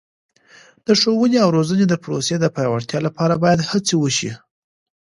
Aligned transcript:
د 0.85 0.87
ښوونې 0.99 1.37
او 1.45 1.49
روزنې 1.57 1.85
د 1.89 1.95
پروسې 2.03 2.35
د 2.39 2.45
پیاوړتیا 2.55 2.99
لپاره 3.07 3.33
باید 3.43 3.67
هڅه 3.69 3.93
وشي. 4.03 4.31